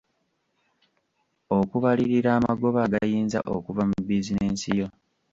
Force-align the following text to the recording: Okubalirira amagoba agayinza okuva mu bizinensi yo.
Okubalirira 1.59 2.29
amagoba 2.39 2.79
agayinza 2.87 3.39
okuva 3.55 3.83
mu 3.89 3.99
bizinensi 4.07 4.67
yo. 4.79 4.87